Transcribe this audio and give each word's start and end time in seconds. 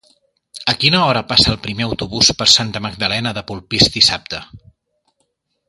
A 0.71 0.73
quina 0.83 1.01
hora 1.07 1.21
passa 1.31 1.51
el 1.55 1.59
primer 1.67 1.85
autobús 1.89 2.31
per 2.41 2.47
Santa 2.55 2.81
Magdalena 2.87 3.35
de 3.39 3.45
Polpís 3.53 3.95
dissabte? 3.99 4.41